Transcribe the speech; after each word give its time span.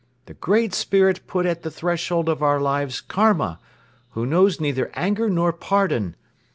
The 0.25 0.33
Great 0.33 0.73
Spirit 0.73 1.27
put 1.27 1.45
at 1.45 1.61
the 1.61 1.69
threshold 1.69 2.27
of 2.27 2.41
our 2.41 2.59
lives 2.59 3.01
Karma, 3.01 3.59
who 4.13 4.25
knows 4.25 4.59
neither 4.59 4.89
anger 4.95 5.29
nor 5.29 5.53
pardon. 5.53 6.15